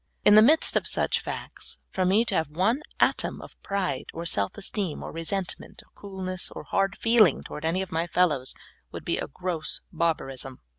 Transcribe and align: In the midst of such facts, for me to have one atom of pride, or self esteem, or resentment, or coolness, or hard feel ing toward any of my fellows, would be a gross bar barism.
In 0.25 0.33
the 0.33 0.41
midst 0.41 0.75
of 0.75 0.87
such 0.87 1.19
facts, 1.19 1.77
for 1.91 2.05
me 2.05 2.25
to 2.25 2.33
have 2.33 2.49
one 2.49 2.81
atom 2.99 3.39
of 3.39 3.53
pride, 3.61 4.07
or 4.15 4.25
self 4.25 4.57
esteem, 4.57 5.03
or 5.03 5.11
resentment, 5.11 5.83
or 5.83 5.91
coolness, 5.93 6.49
or 6.49 6.63
hard 6.63 6.97
feel 6.97 7.27
ing 7.27 7.43
toward 7.43 7.63
any 7.65 7.83
of 7.83 7.91
my 7.91 8.07
fellows, 8.07 8.55
would 8.91 9.05
be 9.05 9.19
a 9.19 9.27
gross 9.27 9.81
bar 9.91 10.15
barism. 10.15 10.57